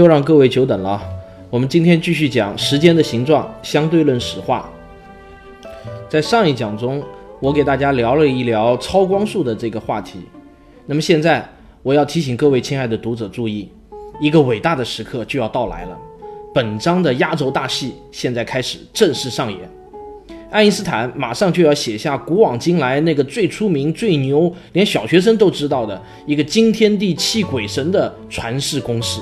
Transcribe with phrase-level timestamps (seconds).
[0.00, 0.98] 又让各位久等了，
[1.50, 4.66] 我们今天继续讲时间的形状相对论史话。
[6.08, 7.02] 在上一讲中，
[7.38, 10.20] 我给大家聊了一聊超光速的这个话题。
[10.86, 11.46] 那么现在，
[11.82, 13.68] 我要提醒各位亲爱的读者注意，
[14.22, 15.98] 一个伟大的时刻就要到来了。
[16.54, 19.58] 本章的压轴大戏现在开始正式上演。
[20.50, 29.20] 爱因斯坦马上就要写下古往今来那个最出名、最牛，连小学生都知道的一个惊天地、泣鬼神的传世公式。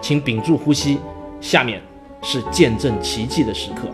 [0.00, 0.98] 请屏住呼吸，
[1.40, 1.82] 下面
[2.22, 3.88] 是见证奇迹的时刻。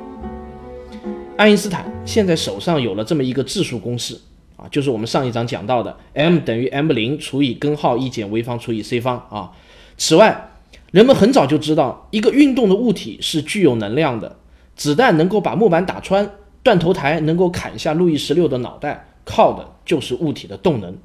[1.37, 4.17] 爱因斯坦现在手上有了这么一个质数公式
[4.57, 9.51] 啊，就是我们上一章讲到的 m 等于 m 零除以根号一减 v 方除以 c 方啊。
[9.97, 10.51] 此外，
[10.93, 14.37] 人们很早就知道，一个运动的物体是具有能量的。
[14.77, 16.31] 子弹能够把木板打穿，
[16.63, 20.97] 断头台能够砍下路易十六的脑袋，靠的就是物体的动能。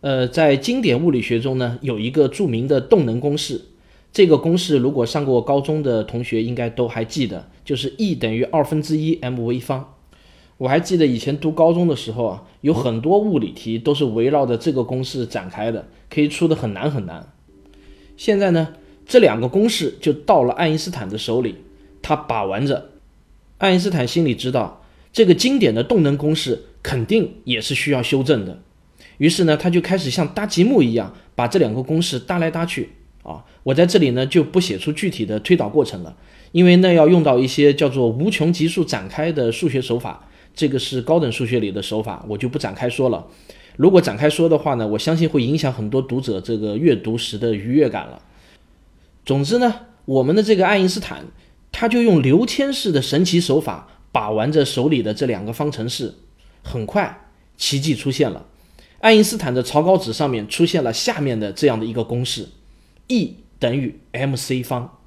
[0.00, 3.60] 呃，在经典物理学中呢，有一个著名的动能公式。
[4.14, 9.92] 这个公式，如果上过高中的同学应该都还记得，就是 E 等于二分之一 mv 方。
[10.56, 17.32] 我还记得以前读高中的时候啊，有很多物理题都是围绕着这个公式展开的，可以出的很难很难。
[18.16, 21.56] 现在呢，这两个公式就到了爱因斯坦的手里，
[22.00, 22.90] 他把玩着。
[23.58, 28.60] 爱因斯坦心里知道，这个经典的动能公式肯定也是需要修正的，
[29.18, 32.90] 于是呢，他就开始像搭积木一样，把这两个公式搭来搭去。
[33.24, 36.14] 啊，我在这里呢就不写出具体的推导过程了，
[36.52, 43.26] 因为那要用到一些叫做无穷级数展开的数学手法，这个是高等数学里的手法，我就不展开说了。
[43.76, 48.22] 如果展开说的话呢，我相信会影响很多读者这个阅读时的愉悦感了。
[49.24, 49.74] 总之呢，
[50.04, 51.24] 我们的这个爱因斯坦，
[51.72, 56.14] 他就用刘谦式的神奇手法把玩着手里的这两个方程式，
[56.62, 58.46] 很快奇迹出现了，
[59.00, 62.46] 爱因斯坦的草稿纸上面出现了下面的这样的一个公式。
[63.08, 64.98] E 等于 mc 方，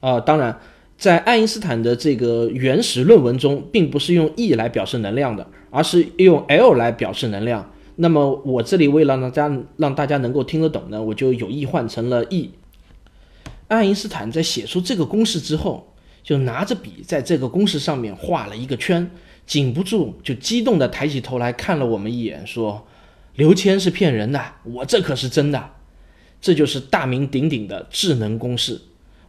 [0.00, 0.58] 啊，当然，
[0.96, 7.72] 在爱因斯坦的这个原始论文中，并不是用 E 来表示能量的，而是用 L 来表示能量。
[7.96, 12.50] 那么我这里为了让大家让大家能够听得懂呢，我就有意换成了 E。
[13.68, 19.10] 爱因斯坦在写出这个公式之后，就拿着笔在这个公式上面画了一个圈，
[19.46, 22.86] 禁不住就激动地抬起头来看了我们一眼，说
[23.36, 25.70] ：“刘谦是骗人的，我这可是真的。”
[26.42, 28.78] 这就是大名鼎鼎的智能公式，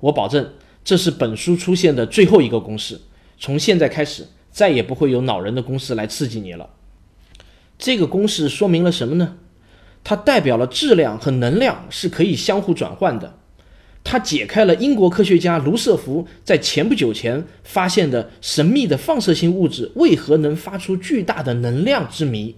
[0.02, 0.50] 我保证
[0.84, 3.00] 这是本书出现的最后一个公式。
[3.40, 6.70] 从现在开始，再也不会有恼人的公式来刺激你了。
[7.78, 9.38] 这个公式说明了什么呢？
[10.04, 13.38] 它代表了质量和能量是可以相互转换的。
[14.04, 22.56] 它解开了英国科学家卢瑟福在前不久前发现的神秘的放射性物质为何能发出巨大的能量之谜。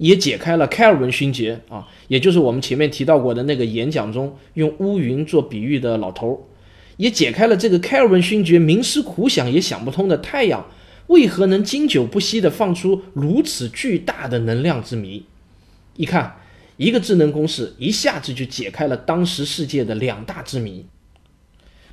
[0.00, 6.36] 也解开了开尔文勋爵啊，也就是我们前面提到过的那个演讲中用乌云做比喻的老头儿，
[6.96, 10.66] 也解开了这个开尔文勋爵冥思苦想也想不通的太阳
[11.08, 15.26] 为何能经久不息地放出如此巨大的能量之谜。
[15.96, 16.40] 一看，
[16.78, 20.86] 一个智能公式一下子就解开了当时世界的两大之谜。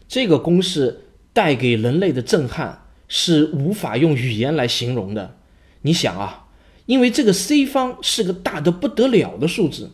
[0.08, 1.02] 这个公式
[1.34, 5.36] 带给人类的震撼是无法用语言来形容的。
[5.82, 6.46] 你想啊。
[6.88, 9.92] 因为这个 c 方是个大的不得了的数字，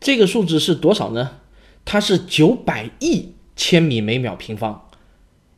[0.00, 1.30] 这个数字是多少呢？
[1.84, 4.88] 它是九百亿千米每秒平方，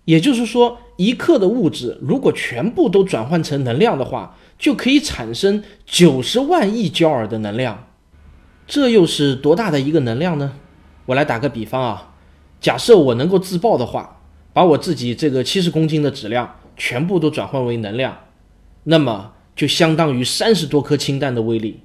[0.04, 7.86] 也就是说，一克的物质如果全部都转换成能量的话，就可以产生九十万亿焦耳的能量。
[8.66, 10.54] 这又是多大的一个能量呢？
[11.06, 12.14] 我来打个比方啊，
[12.60, 14.20] 假设我能够自爆的话，
[14.52, 18.18] 把我自己这个七十公斤的质量全部都转换为能量，
[18.82, 19.34] 那么。
[19.58, 21.80] 就相当于三十多颗氢弹的威力，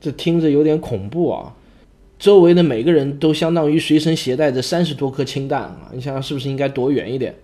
[0.00, 1.54] 这听着有点恐怖啊！
[2.18, 5.90] 周围的每个人都相当于随身携带着三十多颗氢弹啊！
[5.92, 7.36] 你想想是不是应该躲远一点？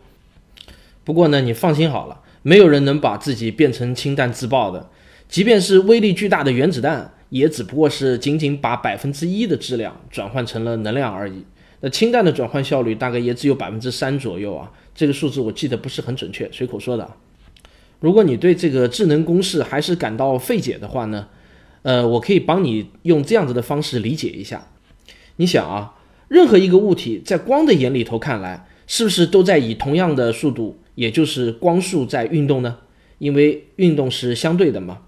[1.04, 4.90] 不过呢，你放心好了，没有人能把自己变成氢弹自爆的。
[5.28, 11.44] 即便是威力巨大的原子弹，也只不过是仅仅把百分之一的质量转换成了能量而已。
[11.78, 14.72] 那氢弹的转换效率大概也只有百分之三左右啊！
[14.96, 17.08] 这个数字我记得不是很准确，随口说的。
[18.00, 21.26] 如果你对这个智能公式还是感到费解的话呢，
[21.82, 24.68] 呃，我可以帮你用这样子的方式理解一下。
[25.36, 25.94] 你想啊，
[26.28, 32.78] 任何一个物体在光的眼里头看来，是不是都在以同样的速度，也就是光速在运动呢？
[33.18, 34.98] 因为运动是相对的嘛。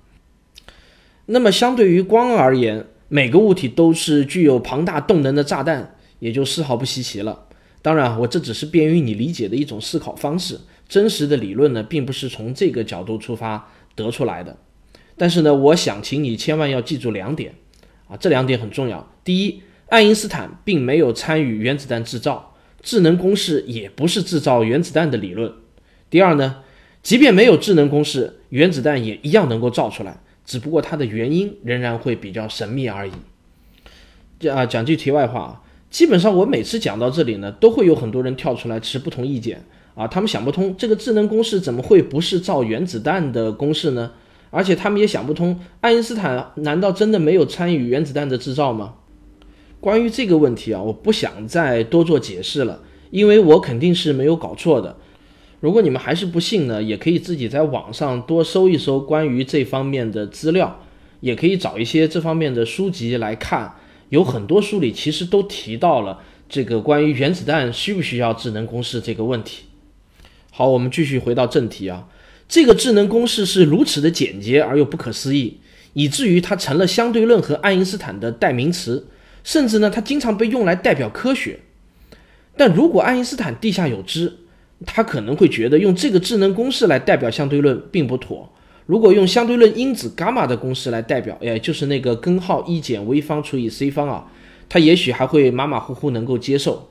[1.26, 7.46] 那么相对于光而言，每个物体都是具有庞大动能的炸弹，也就丝毫不稀奇了。
[7.82, 10.58] 当然，我这只是便于你理解的一种思考方式，
[10.90, 14.58] 真实的理论呢，并不是从这个角度出发得出来的。
[15.16, 17.54] 但是呢，我想请你千万要记住两点
[18.08, 19.08] 啊，这两点很重要。
[19.22, 25.52] 第一，爱因斯坦并没有参与原子弹制造，智能公式也不是制造原子弹的理论。
[26.10, 26.64] 第二呢，
[27.04, 33.12] 即便没有智能公式，原子弹也一样能够造出来，只不过它的原因仍然会比较神秘而已。
[34.40, 39.64] 这啊，讲句题外话啊，基本上我每次讲到这里呢，都会有很多人跳出来持不同意见
[40.00, 44.12] 啊，他们想不通这个智能公式怎么会不是造原子弹的公式呢？
[44.48, 48.94] 而且他们也想不通，爱因斯坦难道真的没有参与原子弹的制造吗？
[49.78, 52.80] 关于这个问题啊，我不想再多做解释了，
[53.10, 54.96] 因为我肯定是没有搞错的。
[55.60, 60.80] 如果你们还是不信呢，也可以自己在网上多搜一搜关于这方面的资料，
[61.20, 63.74] 也可以找一些这方面的书籍来看。
[64.08, 69.64] 有很多书里其实都提到了这个关于原子弹需不需要智能公式这个问题。
[70.60, 72.06] 好，我们继续回到正题啊。
[72.46, 75.58] 这个智能公式是如此的简洁而又不可思议，
[75.94, 79.06] 以至于它成了相对论和爱因斯坦的代名词，
[79.42, 81.60] 甚至呢，它经常被用来代表科学。
[82.58, 84.34] 但如果爱因斯坦地下有知，
[84.84, 88.52] 他可能会觉得用这个智能公式来代表相对论并不妥。
[88.84, 94.30] 如果用相对论因子伽马的公式来代表，也，就是那个根号一减 v 方除以 c 方啊，
[94.68, 96.90] 他也许还会马马虎虎能够接受。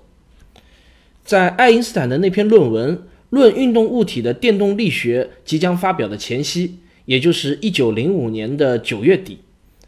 [1.24, 3.04] 在爱因斯坦的那篇论文。
[3.30, 9.40] 论运动物体的电动力学即将发表的前夕，也就是一九零五年的九月底，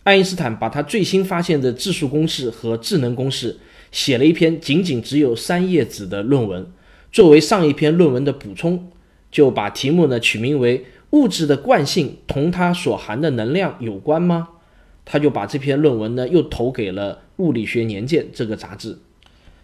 [0.03, 3.57] 爱因斯坦把他最新发现的质数公式和智能公式
[3.91, 6.65] 写了一篇仅仅只有三页纸的论文，
[7.11, 8.89] 作为上一篇论文的补充，
[9.31, 14.49] 就把题目呢取名为“物质的惯性同它所含的能量有关吗？”
[15.03, 18.99] 他就把这篇论文呢又投给了《物理学年鉴》这个杂志，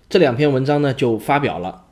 [0.09, 1.83] 这两篇文章呢就发表了。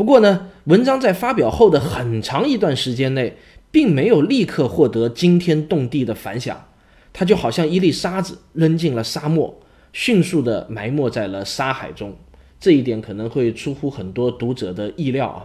[0.00, 3.36] 不过呢，文章在发表后的很长一段时间内，
[3.70, 6.68] 并没有立刻获得惊天动地的反响，
[7.12, 9.60] 它就好像一粒沙子扔进了沙漠，
[9.92, 12.16] 迅速地埋没在了沙海中。
[12.58, 15.44] 这一点可能会出乎很多读者的意料啊，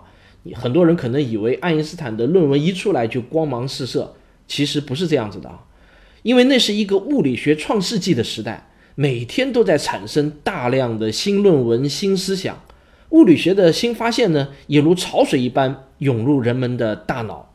[0.54, 4.16] 很多人可能以为爱因斯坦的论文一出来就光芒四射，
[4.48, 5.66] 其实不是这样子的啊，
[6.24, 12.58] 因为那是一个物理学创世纪的时代，每天都在产生大量的新论文、新思想。
[13.10, 17.54] 物理学的新发现呢，也如潮水一般涌入人们的大脑。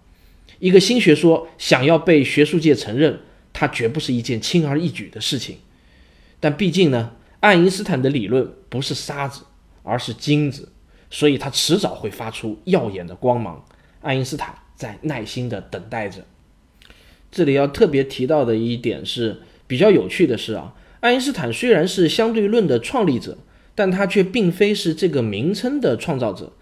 [0.59, 3.21] 一个新学说想要被学术界承认，
[3.53, 5.57] 它绝不是一件轻而易举的事情。
[6.39, 9.43] 但毕竟呢，爱因斯坦的理论不是沙子，
[9.83, 10.71] 而是金子，
[11.11, 13.65] 所以它迟早会发出耀眼的光芒。
[14.01, 16.25] 爱因斯坦在耐心地等待着。
[17.31, 23.37] 这里要特别提到的一点是，比较有趣的是啊，爱因斯坦虽然是相对论的创立者。
[23.81, 26.53] 但他却并非是这个名称的创造者。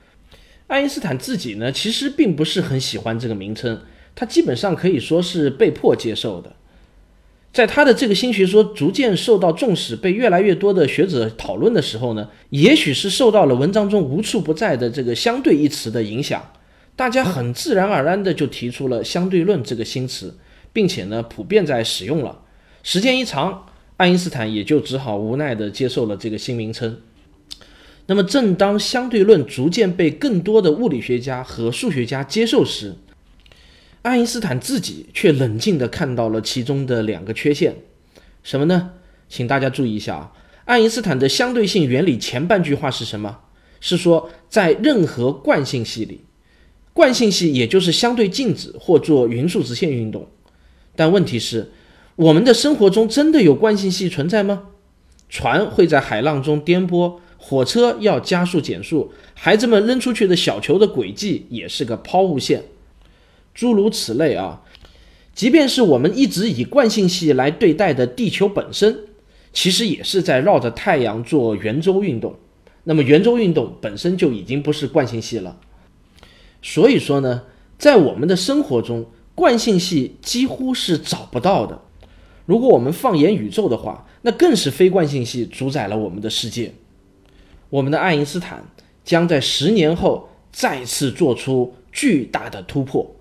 [0.69, 3.81] 爱因斯坦自己呢，其实并不是很喜欢这个名称，
[4.15, 6.55] 他基本上可以说是被迫接受的。
[7.53, 16.53] 在他的这个新学说逐渐受到重视，被越来越多的学者讨论的时候呢，也许是受到了文章中无处不在的这个“相对”一词的影响，
[16.95, 20.39] 大家很自然而然的就提出了相对论这个新词，
[20.73, 22.43] 并且呢，普遍在使用了。
[22.85, 27.01] 时间一长，爱因斯坦也就只好无奈地接受了这个新名称。
[28.11, 32.95] 那么，正当相对论逐渐被更多的物理学家和数学家接受时，
[34.01, 37.77] 爱因斯坦自己却冷静地看到了其中的两个缺陷。
[38.43, 38.93] 什么呢？
[39.29, 40.33] 请大家注意一下啊！
[40.65, 43.41] 爱因斯坦的相对性原理前半句话是什么？
[43.79, 46.23] 是说在任何惯性系里，
[46.95, 50.27] 惯性系也就是相对静止或做匀速直线运动。
[50.97, 51.73] 但问题是，
[52.17, 54.69] 我们的生活中真的有惯性系存在吗？
[55.29, 57.19] 船会在海浪中颠簸。
[57.49, 62.65] 火车要加速减速，孩子们扔出去的小球的轨迹也是个抛物线，
[63.55, 64.63] 诸如此类啊。
[65.35, 68.99] 即便是我们一直以惯性系来对待的地球本身，
[69.55, 72.37] 其实也是在绕着太阳做圆周运动。
[72.85, 75.59] 那么圆周运动本身就已经不是惯性系了。
[76.61, 77.45] 所以说呢，
[77.79, 81.81] 在我们的生活中，惯性系几乎是找不到的。
[82.45, 86.75] 如果我们放眼宇宙的话，那更是非惯性系主宰了我们的世界。
[87.71, 88.65] 我们的爱因斯坦
[89.05, 93.15] 将在十年后再次做出巨大的突破，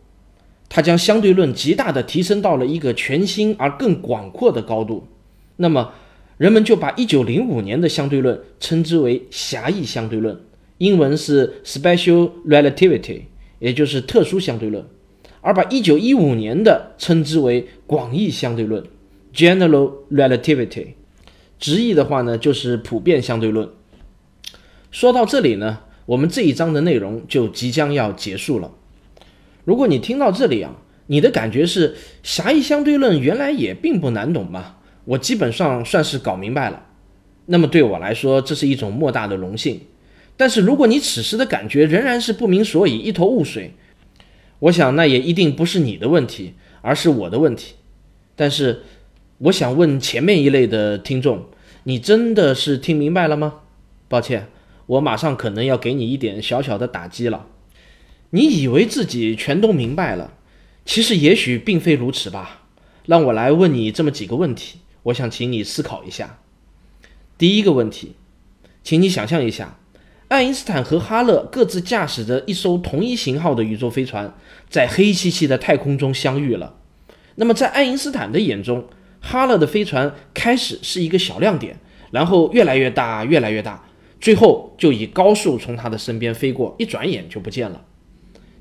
[0.69, 5.07] 他将相对论极大的提升到了一个全新而更广阔的高度。
[5.57, 5.93] 那么，
[6.37, 10.39] 人们就把1905年的相对论称之为狭义相对论，
[10.77, 13.21] 英文是 special relativity，
[13.59, 14.85] 也就是特殊相对论，
[15.41, 18.83] 而把1915年的称之为广义相对论
[19.33, 20.87] general relativity，
[21.59, 23.67] 直译的话呢就是普遍相对论。
[24.97, 28.71] 说到这里呢，我们这一章的内容就即将要结束了。
[29.63, 30.73] 如果你听到这里啊，
[31.05, 34.77] 你的感觉是狭义相对论原来也并不难懂嘛？
[35.05, 36.83] 我基本上算是搞明白了。
[37.45, 39.81] 那么对我来说，这是一种莫大的荣幸。
[40.35, 43.75] 但是如果你此时的感觉仍然是不明所以、一头雾水，
[44.57, 47.75] 我想那也一定不是你的问题，而是我的问题。
[48.35, 48.81] 但是
[49.37, 51.45] 我想问前面一类的听众，
[51.83, 53.59] 你真的是听明白了吗？
[54.07, 54.47] 抱歉，
[54.87, 57.47] 我马上可能要给你一点小小的打击了。
[58.31, 60.33] 你以为自己全都明白了，
[60.83, 62.63] 其实也许并非如此吧。
[63.05, 66.39] 让我来问你这么几个问题，我想请你思考一下。
[67.37, 68.15] 第一个问题，
[68.83, 69.79] 请你想象一下，
[70.27, 74.33] 爱因斯坦和哈勒各自驾驶着一艘同一型号的宇宙飞船，
[74.69, 76.75] 在黑漆漆的太空中相遇了。
[77.35, 78.89] 那么，在爱因斯坦的眼中，
[79.21, 81.79] 哈勒的飞船开始是一个小亮点，
[82.11, 83.86] 然后越来越大，越来越大，
[84.19, 87.83] 最后就以高速从他的身边飞过，一转眼就不见了。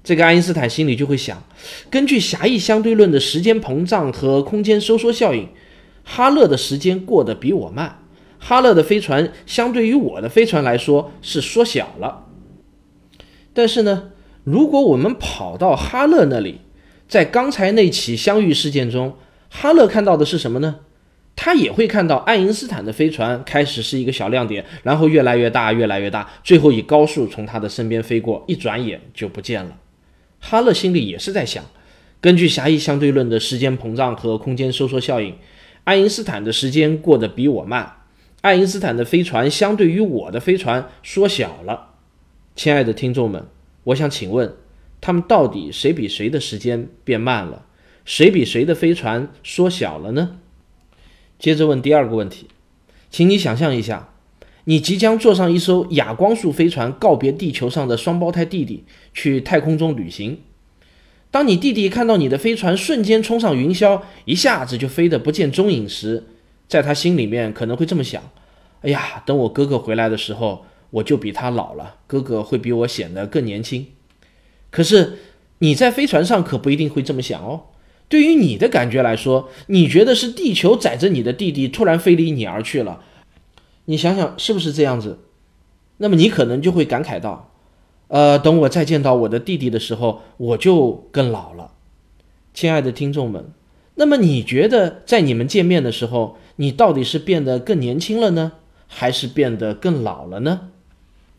[0.05, 1.43] 这个爱因斯坦心里就会想，
[1.91, 5.49] 根据狭义相对论的时间膨胀和空间收缩效应，
[6.05, 8.03] 哈勒的时间过得比我慢，
[8.39, 12.27] 哈勒的飞船相对于我的飞船来说是缩小了。
[13.53, 14.11] 但是呢，
[14.45, 16.61] 如果我们跑到哈勒那里，
[17.09, 19.17] 在刚才那起相遇事件中，
[19.49, 20.77] 哈勒看到的是什么呢？
[21.37, 29.78] 他也会看到爱因斯坦的飞船开始是一个小亮点，然后越来越大，越来越大，最后以高速从他的身边飞过，一转眼就不见了。
[30.40, 31.62] 哈勒心里也是在想，
[32.21, 35.37] 根据狭义相对论的时间膨胀和空间收缩效应，
[35.85, 37.99] 爱因斯坦的时间过得比我慢，
[38.40, 41.90] 爱因斯坦的飞船相对于我的飞船缩小了。
[42.55, 43.47] 亲爱的听众们，
[43.85, 44.55] 我想请问，
[45.02, 47.66] 他们到底谁比谁的时间变慢了？
[48.07, 50.38] 谁比谁的飞船缩小了呢？
[51.38, 52.49] 接着问第二个问题，
[53.11, 54.11] 请你想象一下。
[54.64, 60.40] 你即将坐上一艘亚光速飞船，告别地球上的双胞胎弟弟，去太空中旅行。
[61.31, 66.25] 当你弟弟看到你的飞船瞬间冲上云霄，一下子就飞得不见踪影时，
[66.66, 68.21] 在他心里面可能会这么想：
[68.81, 73.87] 哎呀，等我哥哥回来的时候，我就比他老了，哥哥会比我显得更年轻。
[74.71, 75.19] 可是
[75.59, 77.66] 你在飞船上可不一定会这么想哦。
[78.09, 83.03] 对于你的感觉来说，你觉得是地球载着你的弟弟突然飞离你而去了。
[83.87, 85.19] 你想想是不是这样子？
[85.99, 87.53] 那么你可能就会感慨到，
[88.09, 91.73] 呃，等我再见到我的弟弟的时候，我就更老了。
[92.53, 93.53] 亲爱的听众们，
[93.95, 98.53] 那么你觉得在你们见面的时候，你到底是变得更年轻了呢，
[98.87, 100.69] 还是变得更老了呢？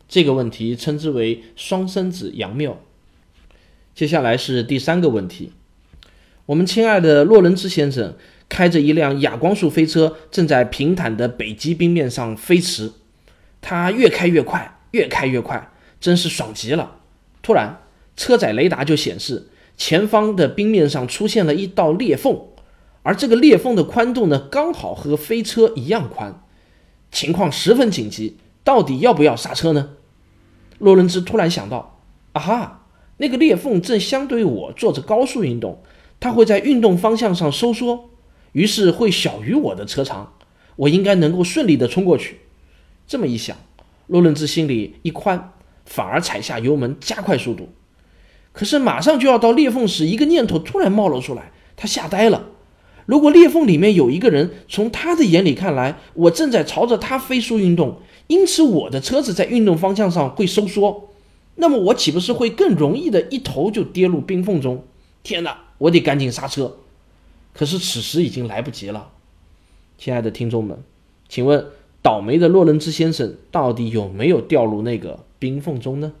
[0.08, 2.78] 这个问题称之为双生子杨谬。
[3.94, 5.52] 接下来是第三个问题，
[6.48, 8.14] 我们亲爱的洛伦兹先生。
[8.48, 12.90] 开着一辆亚光速飞车，正在平坦的北极冰面上飞驰。
[13.60, 17.00] 他越开越快，越开越快，真是爽极了。
[17.42, 17.82] 突然，
[18.16, 22.40] 车载雷达就显示前方的冰面上出现了一道裂缝，
[23.02, 26.42] 而这个裂缝的宽度呢，刚好和飞车一样宽。
[27.12, 29.90] 情况十分紧急，到底要不要刹车呢？
[30.78, 32.00] 洛伦兹突然想到：
[32.32, 32.86] 啊哈，
[33.18, 35.82] 那个裂缝正相对我做着高速运动，
[36.20, 38.10] 它会在运动方向上收缩。
[38.52, 40.32] 于是会小于我的车长，
[40.76, 42.38] 我应该能够顺利的冲过去。
[43.06, 43.56] 这么一想，
[44.06, 45.52] 洛伦兹心里一宽，
[45.84, 47.68] 反而踩下油门加快速度。
[48.52, 52.46] 可是马上就要到裂缝时，一个念头突然冒了出来，他吓呆了。
[53.06, 61.10] 如果裂缝里面有一个人，从他的眼里看来，我正在朝着他飞速运动，因此我的车子在运动方向上会收缩，
[61.56, 64.84] 那么我岂不是会更容易的一头就跌入冰缝中？
[65.22, 66.76] 天哪，我得赶紧刹车。
[67.54, 69.10] 可是此时已经来不及了，
[69.96, 70.78] 亲爱的听众们，
[71.28, 71.66] 请问
[72.02, 76.12] 倒霉的洛伦兹先生到底有没有掉入那个冰缝中呢？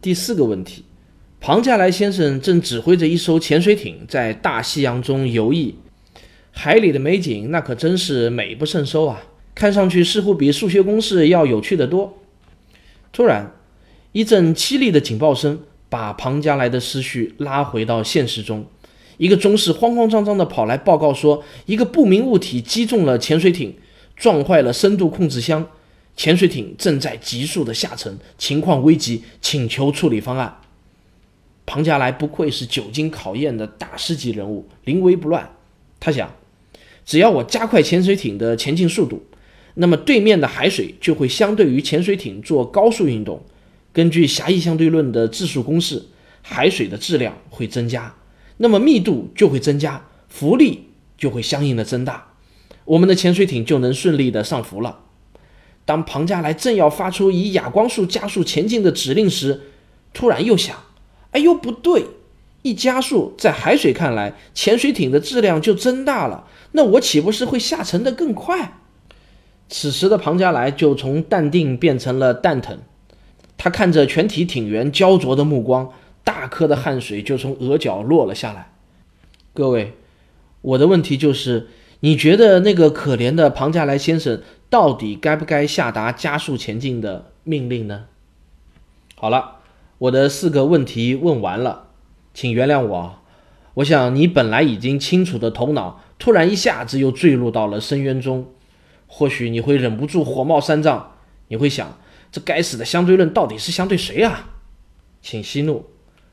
[0.00, 0.84] 第四个问题，
[1.40, 5.74] 庞加莱先生正指挥着一艘潜水艇在大西洋中游弋，
[6.50, 9.22] 海里的美景那可真是美不胜收啊，
[9.54, 12.18] 看上去似乎比数学公式要有趣的多。
[13.12, 13.52] 突然，
[14.12, 15.60] 一阵凄厉的警报声
[15.94, 18.66] 把庞加莱的思绪拉回到现实中。
[19.16, 23.76] 一个中士慌慌张张地跑来报告说，一个不明物体击中了潜水艇，
[24.16, 25.64] 撞坏了深度控制箱，
[26.16, 30.56] 潜水艇正在急速的下沉，情况危急，请求处理方案。
[31.64, 35.48] 庞加莱不愧是久经考验的大师级人物，临危不乱。
[36.00, 36.34] 他想，
[37.06, 39.22] 只要我加快潜水艇的前进速度，
[39.74, 43.40] 那么对面的海水就会相对于潜水艇做高速运动。
[43.94, 46.02] 根据狭义相对论的质数公式，
[46.42, 48.16] 海水的质量会增加，
[48.56, 52.32] 那么密度就会增加，浮力就会相应的增大，
[52.84, 54.98] 我们的潜水艇就能顺利的上浮了。
[55.84, 59.60] 当庞加莱正要发出以亚光速加速前进的指令时，
[60.12, 60.76] 突然又想
[61.30, 62.04] ：“哎呦，不对！
[62.62, 68.80] 一加速，在海水看来，潜水艇的质量就增大了，那我岂不是会下沉的更快？”
[69.68, 72.78] 此时的庞加莱就从淡定变成了蛋疼，
[73.56, 75.92] 他看着全体艇员焦灼的目光，
[76.22, 78.72] 大颗的汗水就从额角落了下来。
[79.52, 79.94] 各位，
[80.60, 81.68] 我的问题就是，
[82.00, 84.42] 你觉得那个可怜的庞加莱先生？
[84.68, 88.06] 到底该不该下达加速前进的命令呢？
[89.14, 89.58] 好了，
[89.98, 91.90] 我的四个问题问完了，
[92.32, 93.20] 请原谅我。
[93.74, 98.48] 我想你本来已经清楚的头脑，突然一下子又坠入到了深渊中，
[99.06, 101.12] 或许你会忍不住火冒三丈，
[101.46, 101.96] 你会想：
[102.34, 104.56] 这该死的相对论到底是相对谁啊？
[105.22, 105.84] 请息怒，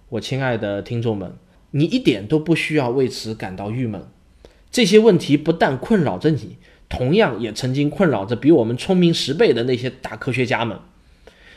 [0.09, 1.35] 我亲爱的听众们，
[1.69, 4.07] 你一点都不需要为此感到郁闷。
[4.71, 6.57] 这些问题不但困扰着你。
[6.89, 10.79] 同样也曾经困扰着比我们聪明十倍的那些大科学家们。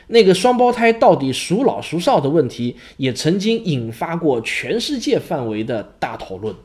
[0.09, 6.55] 那个双胞胎到底孰老孰少的问题，也曾经引发过全世界范围的大讨论。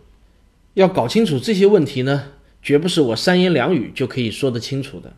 [0.74, 2.32] 要搞清楚这些问题呢，
[2.62, 5.14] 绝不是我三言两语就可以说得清楚的。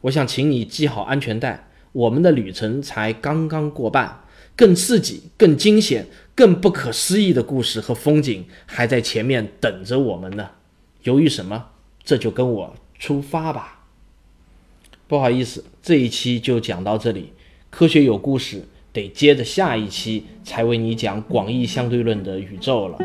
[0.00, 10.50] 我想请你系好安全带，我们的旅程才刚刚过半，更刺激、更惊险、更不可思议的故事和风景还在前面等着我们呢。
[11.02, 11.66] 犹豫什么？
[12.04, 12.74] 这就跟我。
[12.98, 13.84] 出发吧！
[15.06, 17.32] 不好意思，这一期就讲到这里。
[17.70, 22.98] 科学有故事，得接着下一期才为你讲广义相对论的宇宙了。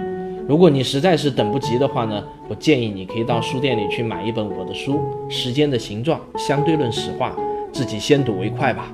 [0.48, 4.96] 如果你实在是等不及的话呢，我建议你可以到书店里去买一本我的书
[5.30, 7.36] 《时间的形状：相对论史话》，
[7.74, 8.94] 自己先睹为快吧。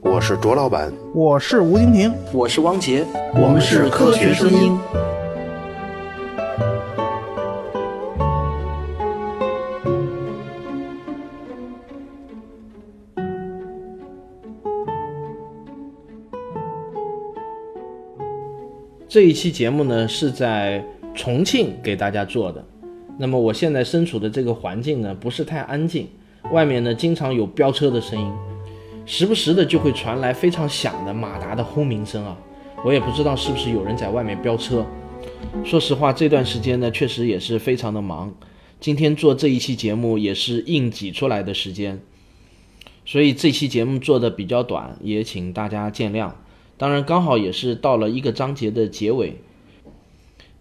[0.00, 4.78] 我是卓老板，我是吴京平，我是汪杰，我们是科学声音。
[19.08, 20.82] 这一期节目呢是在
[21.14, 22.64] 重庆给大家做的，
[23.22, 26.08] 那么我现在身处的这个环境呢不是太安静，
[26.50, 28.32] 外面呢经常有飙车的声音，
[29.06, 32.36] 时不时的就会传来非常响的马达的轰鸣声啊，
[32.84, 34.84] 我也不知道是不是有人在外面飙车。
[35.64, 38.34] 说实话，这段时间呢确实也是非常的忙，
[38.80, 42.00] 今天做这一期节目也是硬挤出来的时间，
[43.04, 46.32] 所以这期节目做的比较短，也请大家见谅。
[46.76, 49.36] 当然，刚好也是到了一个章节的结尾，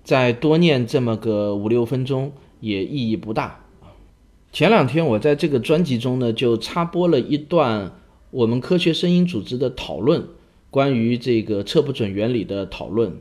[0.04, 3.66] 再多念这么个五六分钟也意义不大。
[4.54, 7.92] 前两天我在这个专辑中呢，就插播了一段
[8.30, 10.28] 我们科学声音组织的讨论，
[10.70, 13.18] 关于这个测不准原理的讨论。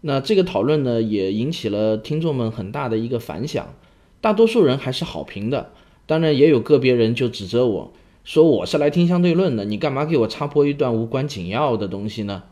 [0.00, 3.74] 那这个讨论呢，也引起了听众们很大的一个反响，
[4.22, 5.72] 大多数人还是好评的。
[6.06, 7.92] 当然，也有个别人就指责我。
[8.24, 12.42] 说我是来听相对论的，你干嘛给我插播一段无关紧要的东西呢？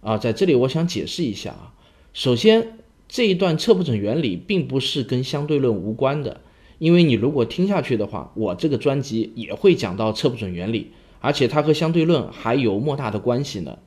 [0.00, 1.74] 啊，在这里我想解释一下啊。
[2.12, 2.78] 首先，
[3.14, 6.40] 这一段测不准原理并不是跟相对论无关的，
[6.80, 13.78] 因为你如果听下去的话，我这个专辑也会讲到测不准原理，而且它和相对论还有莫大的关系呢。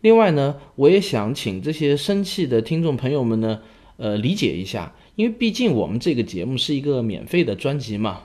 [0.00, 3.60] 另外呢，我也想请这些生气的听众朋友们呢，
[3.98, 8.22] 呃，理解一下，因为毕竟我们这个节目是一个免费的专辑嘛。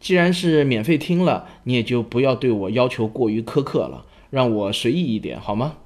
[0.00, 5.76] 既然是免费听了，你也就不要对我要求过于苛刻了，让我随意一点好吗？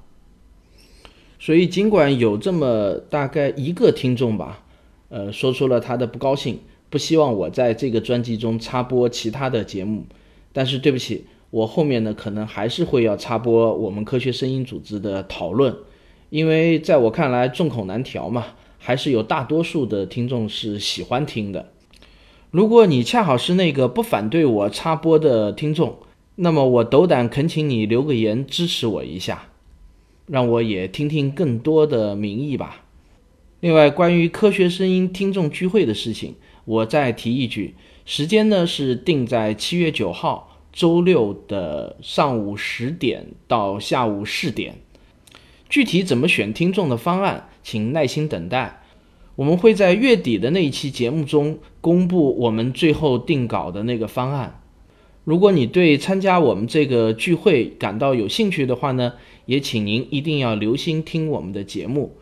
[1.39, 4.61] 所以，尽管有这么大概一个听众吧，
[5.07, 10.05] 呃，说出了他的不高兴，不希望我在这个专辑中插播其他的节目，
[10.51, 15.73] 但是对不起，我后面呢可能还是会要插播我们科学声音组织的讨论，
[16.29, 18.45] 因为在我看来众口难调嘛，
[18.77, 21.71] 还是有大多数的听众是喜欢听的。
[22.51, 25.99] 如果你恰好是那个不反对我插播的听众，
[26.35, 29.48] 那么我斗胆恳请你留个言支持我一下，
[30.29, 32.85] 让我也听听更多的民意吧。
[33.59, 44.75] 另外，关于科学声音听众聚会的事情，我再提一句，时间呢是定在七月九号周六的上午十点到下午四点，
[45.67, 48.81] 具体怎么选听众的方案，请耐心等待。
[49.35, 54.61] 我们会在月底的那一期节目中公布我们最后定稿的那个方案。
[55.29, 59.13] 如果你对参加我们这个聚会感到有兴趣的话呢，
[59.45, 62.15] 也请您一定要留心听我们的节目。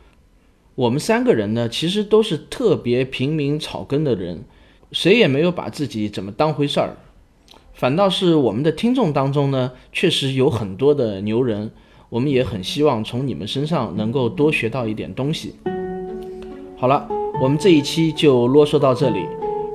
[0.76, 4.44] 我们三个人呢，其实都是特别平民草根的人，
[4.92, 6.98] 谁也没有把自己怎么当回事儿。
[7.74, 11.72] 反倒是我们的听众当中呢，确实有很多的牛人，
[12.10, 15.56] 我们也很希望从你们身上能够多学到一点东西。
[16.76, 17.08] 好了，
[17.42, 19.20] 我们这一期就啰嗦到这里。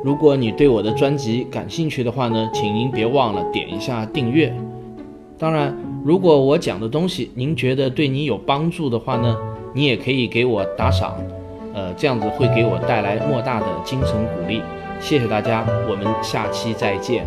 [0.05, 4.53] 如果你对我的专辑感兴趣的话呢，请您别忘了点一下订阅。
[5.39, 9.37] 当然，如果我讲的东西您觉得对你有帮助的话呢，
[9.73, 11.17] 你也可以给我打赏，
[11.73, 14.61] 呃，这样子会给我带来莫大的精神鼓励。
[15.01, 17.25] 谢谢大家，我们下期再见。